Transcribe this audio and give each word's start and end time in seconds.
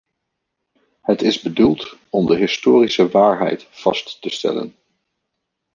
Het 1.01 1.21
is 1.21 1.41
bedoeld 1.41 1.97
om 2.09 2.25
de 2.25 2.35
historische 2.35 3.09
waarheid 3.09 3.67
vast 3.71 4.21
te 4.21 4.29
stellen. 4.29 4.75